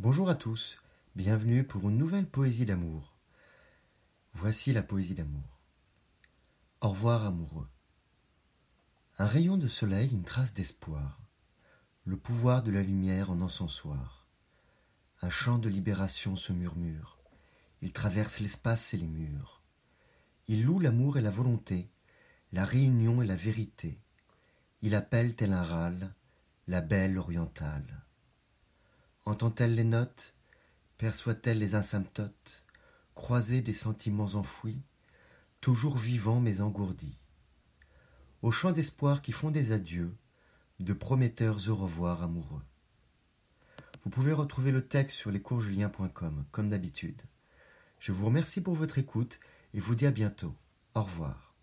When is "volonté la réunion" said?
21.30-23.22